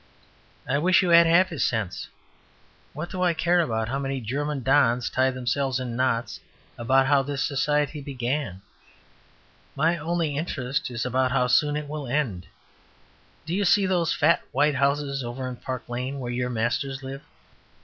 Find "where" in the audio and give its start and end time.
16.19-16.31